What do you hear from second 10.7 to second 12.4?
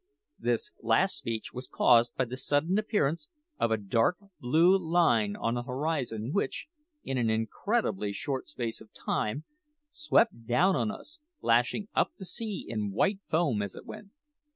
on us, lashing up the